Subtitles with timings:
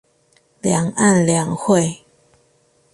[0.63, 2.03] 兩岸兩會